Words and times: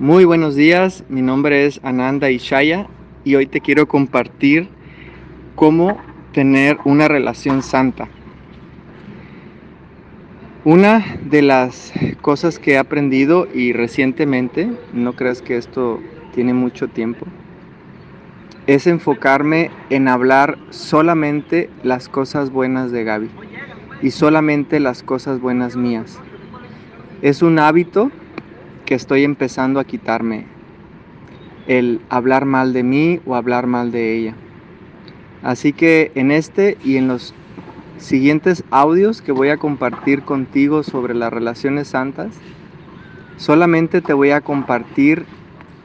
Muy 0.00 0.24
buenos 0.24 0.56
días, 0.56 1.04
mi 1.10 1.20
nombre 1.20 1.66
es 1.66 1.78
Ananda 1.82 2.30
Ishaya 2.30 2.86
y 3.22 3.34
hoy 3.34 3.44
te 3.44 3.60
quiero 3.60 3.86
compartir 3.86 4.66
cómo 5.56 5.98
tener 6.32 6.78
una 6.84 7.06
relación 7.06 7.62
santa. 7.62 8.08
Una 10.64 11.04
de 11.22 11.42
las 11.42 11.92
cosas 12.22 12.58
que 12.58 12.72
he 12.72 12.78
aprendido 12.78 13.46
y 13.52 13.74
recientemente, 13.74 14.72
no 14.94 15.12
creas 15.16 15.42
que 15.42 15.58
esto 15.58 16.00
tiene 16.34 16.54
mucho 16.54 16.88
tiempo, 16.88 17.26
es 18.66 18.86
enfocarme 18.86 19.70
en 19.90 20.08
hablar 20.08 20.56
solamente 20.70 21.68
las 21.82 22.08
cosas 22.08 22.50
buenas 22.50 22.90
de 22.90 23.04
Gaby 23.04 23.28
y 24.00 24.12
solamente 24.12 24.80
las 24.80 25.02
cosas 25.02 25.42
buenas 25.42 25.76
mías. 25.76 26.18
Es 27.20 27.42
un 27.42 27.58
hábito 27.58 28.10
que 28.90 28.96
estoy 28.96 29.22
empezando 29.22 29.78
a 29.78 29.84
quitarme 29.84 30.46
el 31.68 32.00
hablar 32.08 32.44
mal 32.44 32.72
de 32.72 32.82
mí 32.82 33.20
o 33.24 33.36
hablar 33.36 33.68
mal 33.68 33.92
de 33.92 34.16
ella. 34.16 34.34
Así 35.44 35.72
que 35.72 36.10
en 36.16 36.32
este 36.32 36.76
y 36.82 36.96
en 36.96 37.06
los 37.06 37.32
siguientes 37.98 38.64
audios 38.72 39.22
que 39.22 39.30
voy 39.30 39.50
a 39.50 39.58
compartir 39.58 40.22
contigo 40.22 40.82
sobre 40.82 41.14
las 41.14 41.32
relaciones 41.32 41.86
santas, 41.86 42.34
solamente 43.36 44.00
te 44.00 44.12
voy 44.12 44.32
a 44.32 44.40
compartir 44.40 45.24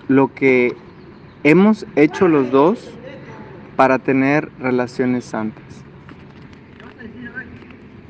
lo 0.08 0.34
que 0.34 0.76
hemos 1.44 1.86
hecho 1.96 2.28
los 2.28 2.50
dos 2.50 2.90
para 3.76 4.00
tener 4.00 4.50
relaciones 4.60 5.26
santas. 5.26 5.84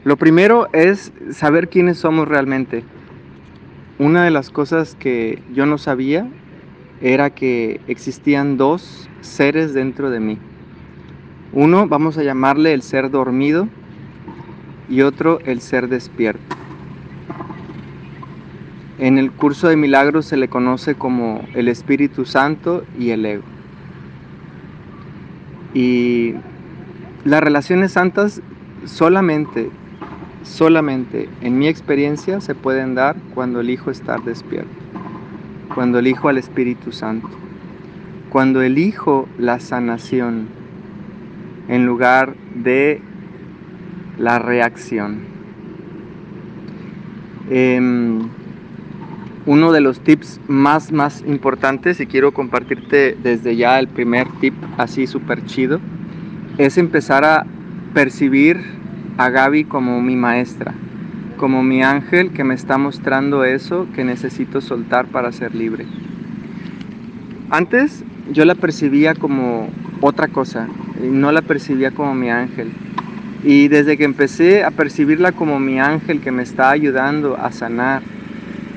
Lo 0.06 0.16
primero 0.16 0.70
es 0.72 1.12
saber 1.32 1.68
quiénes 1.68 1.98
somos 1.98 2.30
realmente 2.30 2.86
una 3.98 4.26
de 4.26 4.32
las 4.32 4.50
cosas 4.50 4.96
que 4.96 5.42
yo 5.54 5.66
no 5.66 5.78
sabía 5.78 6.28
era 7.02 7.30
que 7.30 7.80
existían 7.88 8.58
dos 8.58 9.10
seres 9.22 9.74
dentro 9.74 10.10
de 10.10 10.20
mí. 10.20 10.38
Uno 11.54 11.88
vamos 11.88 12.18
a 12.18 12.24
llamarle 12.24 12.74
el 12.74 12.82
ser 12.82 13.10
dormido 13.10 13.70
y 14.90 15.02
otro 15.02 15.40
el 15.46 15.62
ser 15.62 15.88
despierto. 15.88 16.56
En 18.98 19.18
el 19.18 19.32
curso 19.32 19.68
de 19.68 19.76
milagros 19.76 20.26
se 20.26 20.38
le 20.38 20.48
conoce 20.48 20.96
como 20.96 21.46
el 21.54 21.68
Espíritu 21.68 22.26
Santo 22.26 22.84
y 22.98 23.12
el 23.12 23.26
ego. 23.26 23.44
Y 25.74 26.34
las 27.26 27.42
relaciones 27.42 27.94
santas 27.94 28.42
solamente 28.86 29.70
solamente 30.46 31.28
en 31.42 31.58
mi 31.58 31.68
experiencia 31.68 32.40
se 32.40 32.56
pueden 32.56 32.96
dar 32.96 33.16
cuando 33.34 33.60
elijo 33.60 33.92
estar 33.92 34.24
despierto, 34.24 34.70
cuando 35.74 36.00
elijo 36.00 36.30
al 36.30 36.38
Espíritu 36.38 36.92
Santo, 36.92 37.30
cuando 38.30 38.62
elijo 38.62 39.28
la 39.38 39.60
sanación 39.60 40.48
en 41.68 41.86
lugar 41.86 42.36
de 42.54 43.02
la 44.18 44.40
reacción. 44.40 45.20
Em, 47.50 48.30
uno 49.46 49.72
de 49.72 49.82
los 49.82 50.00
tips 50.00 50.40
más, 50.48 50.92
más 50.92 51.24
importantes, 51.28 52.00
y 52.00 52.08
quiero 52.08 52.34
compartirte 52.34 53.16
desde 53.22 53.56
ya 53.56 53.80
el 53.80 53.88
primer 53.88 54.28
tip 54.40 54.54
así 54.78 55.06
súper 55.06 55.46
chido, 55.46 55.80
es 56.58 56.78
empezar 56.78 57.24
a 57.26 57.46
percibir 57.94 58.85
a 59.18 59.30
Gaby 59.30 59.64
como 59.64 60.02
mi 60.02 60.16
maestra, 60.16 60.74
como 61.38 61.64
mi 61.64 61.84
ángel 61.84 62.32
que 62.32 62.44
me 62.44 62.54
está 62.54 62.78
mostrando 62.78 63.44
eso 63.44 63.88
que 63.96 64.04
necesito 64.04 64.62
soltar 64.62 65.06
para 65.06 65.32
ser 65.32 65.56
libre. 65.56 65.86
Antes 67.50 68.04
yo 68.32 68.44
la 68.46 68.56
percibía 68.56 69.14
como 69.14 69.70
otra 70.02 70.28
cosa, 70.28 70.68
no 71.02 71.32
la 71.32 71.42
percibía 71.42 71.92
como 71.92 72.14
mi 72.14 72.30
ángel. 72.30 72.72
Y 73.44 73.68
desde 73.68 73.98
que 73.98 74.04
empecé 74.04 74.64
a 74.64 74.72
percibirla 74.72 75.32
como 75.32 75.60
mi 75.60 75.80
ángel 75.80 76.20
que 76.20 76.32
me 76.32 76.44
está 76.44 76.72
ayudando 76.72 77.38
a 77.38 77.52
sanar, 77.52 78.02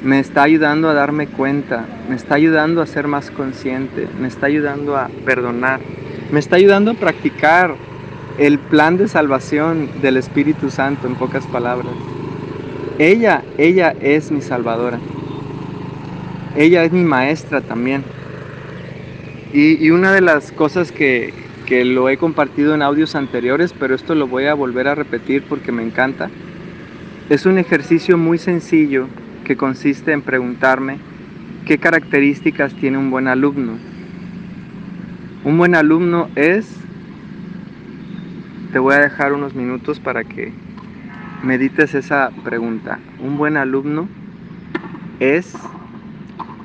me 0.04 0.21
está 0.21 0.43
ayudando 0.43 0.88
a 0.88 0.94
darme 0.94 1.27
cuenta, 1.27 1.87
me 2.09 2.15
está 2.15 2.37
ayudando 2.37 2.82
a 2.82 2.87
ser 2.87 3.09
más 3.09 3.31
consciente, 3.31 4.06
me 4.21 4.28
está 4.28 4.47
ayudando 4.47 4.97
a 4.97 5.09
perdonar, 5.25 5.81
me 6.31 6.38
está 6.38 6.56
ayudando 6.56 6.93
a 6.93 6.94
practicar 6.94 7.75
el 8.38 8.59
plan 8.59 8.97
de 8.97 9.09
salvación 9.09 9.88
del 10.00 10.16
Espíritu 10.16 10.71
Santo, 10.71 11.09
en 11.09 11.16
pocas 11.16 11.44
palabras. 11.47 11.93
Ella, 12.99 13.43
ella 13.59 13.94
es 14.00 14.31
mi 14.31 14.41
salvadora. 14.41 14.99
Ella 16.56 16.84
es 16.84 16.93
mi 16.93 17.03
maestra 17.03 17.60
también. 17.60 18.04
Y, 19.53 19.91
una 19.91 20.12
de 20.12 20.21
las 20.21 20.53
cosas 20.53 20.93
que, 20.93 21.34
que 21.66 21.84
lo 21.84 22.09
he 22.09 22.16
compartido 22.16 22.75
en 22.75 22.82
audios 22.82 23.15
anteriores, 23.15 23.75
pero 23.78 23.94
esto 23.94 24.15
lo 24.15 24.28
voy 24.28 24.47
a 24.47 24.54
volver 24.54 24.87
a 24.87 24.94
repetir 24.94 25.43
porque 25.48 25.72
me 25.72 25.82
encanta, 25.82 26.31
es 27.31 27.44
un 27.44 27.59
ejercicio 27.59 28.16
muy 28.19 28.38
sencillo 28.38 29.09
que 29.44 29.56
consiste 29.56 30.12
en 30.12 30.22
preguntarme 30.22 30.98
qué 31.66 31.78
características 31.78 32.72
tiene 32.75 32.98
un 32.98 33.10
buen 33.10 33.27
alumno. 33.27 33.78
Un 35.44 35.59
buen 35.59 35.75
alumno 35.75 36.28
es 36.37 36.78
te 38.72 38.78
voy 38.78 38.94
a 38.94 38.98
dejar 38.98 39.32
unos 39.32 39.54
minutos 39.54 39.98
para 39.98 40.24
que 40.24 40.52
medites 41.42 41.94
esa 41.94 42.30
pregunta. 42.44 42.98
Un 43.20 43.38
buen 43.38 43.56
alumno 43.56 44.08
es, 45.20 45.54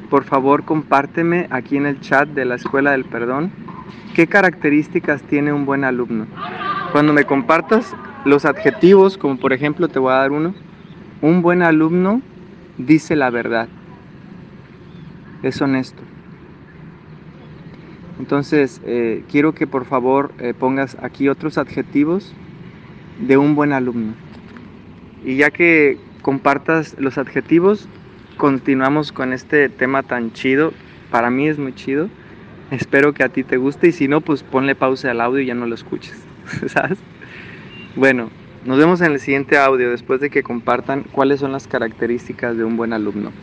por 0.10 0.24
favor 0.24 0.66
compárteme 0.66 1.48
aquí 1.50 1.78
en 1.78 1.86
el 1.86 2.00
chat 2.02 2.28
de 2.30 2.46
la 2.46 2.56
Escuela 2.56 2.92
del 2.92 3.06
Perdón, 3.06 3.52
qué 4.16 4.28
características 4.28 5.22
tiene 5.24 5.54
un 5.54 5.66
buen 5.66 5.84
alumno. 5.84 6.26
Cuando 6.92 7.14
me 7.14 7.26
compartas 7.26 7.96
los 8.26 8.46
adjetivos, 8.46 9.18
como 9.18 9.38
por 9.38 9.54
ejemplo 9.54 9.88
te 9.88 10.00
voy 10.00 10.12
a 10.12 10.18
dar 10.18 10.32
uno, 10.32 10.54
un 11.22 11.42
buen 11.42 11.62
alumno 11.62 12.22
dice 12.78 13.16
la 13.16 13.30
verdad, 13.30 13.68
es 15.42 15.62
honesto. 15.62 16.02
Entonces, 18.24 18.80
eh, 18.86 19.22
quiero 19.30 19.54
que 19.54 19.68
por 19.68 19.84
favor 19.84 20.32
eh, 20.40 20.54
pongas 20.58 20.96
aquí 21.02 21.28
otros 21.28 21.58
adjetivos 21.58 22.34
de 23.20 23.36
un 23.36 23.54
buen 23.54 23.74
alumno. 23.74 24.14
Y 25.26 25.36
ya 25.36 25.52
que 25.52 25.98
compartas 26.22 26.96
los 26.98 27.18
adjetivos, 27.18 27.90
continuamos 28.38 29.12
con 29.12 29.34
este 29.34 29.68
tema 29.68 30.04
tan 30.04 30.32
chido. 30.32 30.72
Para 31.12 31.30
mí 31.30 31.50
es 31.50 31.60
muy 31.60 31.76
chido. 31.76 32.08
Espero 32.72 33.14
que 33.14 33.26
a 33.26 33.28
ti 33.28 33.44
te 33.44 33.58
guste 33.58 33.90
y 33.90 33.92
si 33.92 34.08
no, 34.08 34.22
pues 34.22 34.42
ponle 34.42 34.74
pausa 34.74 35.12
al 35.12 35.20
audio 35.20 35.42
y 35.42 35.48
ya 35.48 35.54
no 35.54 35.68
lo 35.68 35.76
escuches. 35.76 36.18
¿Sabes? 36.68 37.00
Bueno, 37.98 38.30
nos 38.64 38.78
vemos 38.78 39.02
en 39.02 39.12
el 39.12 39.20
siguiente 39.20 39.58
audio 39.58 39.90
después 39.90 40.22
de 40.22 40.30
que 40.30 40.44
compartan 40.44 41.04
cuáles 41.12 41.42
son 41.42 41.52
las 41.52 41.68
características 41.68 42.56
de 42.56 42.64
un 42.64 42.78
buen 42.78 42.94
alumno. 42.94 43.34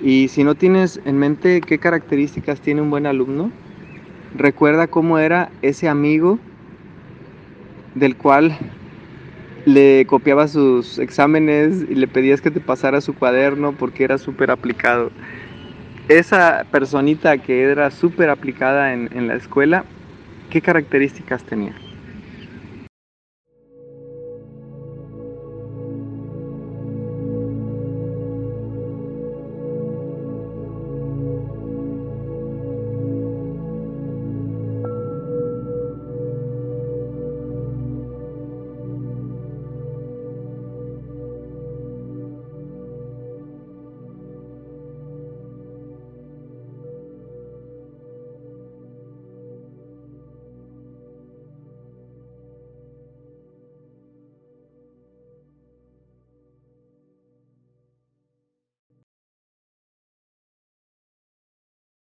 Y 0.00 0.28
si 0.28 0.42
no 0.42 0.54
tienes 0.54 1.02
en 1.04 1.18
mente 1.18 1.60
qué 1.60 1.76
características 1.76 2.62
tiene 2.62 2.80
un 2.80 2.88
buen 2.88 3.04
alumno, 3.04 3.52
Recuerda 4.36 4.86
cómo 4.86 5.18
era 5.18 5.50
ese 5.62 5.88
amigo 5.88 6.38
del 7.94 8.16
cual 8.16 8.56
le 9.66 10.04
copiaba 10.06 10.48
sus 10.48 10.98
exámenes 10.98 11.84
y 11.88 11.94
le 11.94 12.08
pedías 12.08 12.40
que 12.40 12.50
te 12.50 12.60
pasara 12.60 13.00
su 13.00 13.14
cuaderno 13.14 13.72
porque 13.72 14.04
era 14.04 14.18
súper 14.18 14.50
aplicado. 14.50 15.10
Esa 16.08 16.66
personita 16.70 17.38
que 17.38 17.62
era 17.62 17.90
súper 17.90 18.30
aplicada 18.30 18.92
en, 18.92 19.08
en 19.12 19.28
la 19.28 19.34
escuela, 19.34 19.84
¿qué 20.50 20.60
características 20.60 21.44
tenía? 21.44 21.74